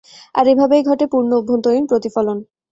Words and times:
আর 0.35 0.45
এভাবেই 0.47 0.83
ঘটে 0.83 1.05
পূর্ণ 1.07 1.31
অভ্যন্তরীণ 1.39 1.85
প্রতিফলন। 1.87 2.37